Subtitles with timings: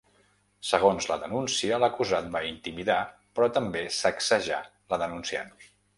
[0.67, 2.97] Segons la denúncia, l’acusat va intimidar
[3.35, 4.63] però també sacsejar
[4.95, 5.55] la denunciant.